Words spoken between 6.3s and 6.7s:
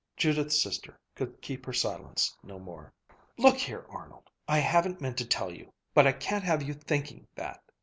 have